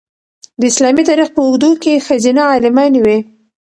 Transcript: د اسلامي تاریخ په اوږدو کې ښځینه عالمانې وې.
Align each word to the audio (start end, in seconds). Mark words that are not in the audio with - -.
د 0.59 0.61
اسلامي 0.71 1.03
تاریخ 1.09 1.27
په 1.35 1.41
اوږدو 1.45 1.71
کې 1.83 2.03
ښځینه 2.07 2.41
عالمانې 2.53 2.99
وې. 3.05 3.17